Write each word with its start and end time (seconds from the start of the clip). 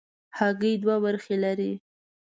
هګۍ 0.37 0.73
دوه 0.81 0.95
برخې 1.05 1.35
لري. 1.43 1.71